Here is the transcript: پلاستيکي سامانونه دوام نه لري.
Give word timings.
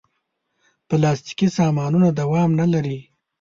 پلاستيکي 0.87 1.47
سامانونه 1.57 2.07
دوام 2.19 2.49
نه 2.59 2.65
لري. 2.73 2.99